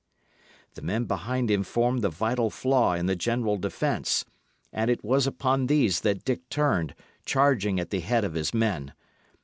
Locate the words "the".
0.73-0.81, 2.01-2.09, 3.05-3.15, 7.91-7.99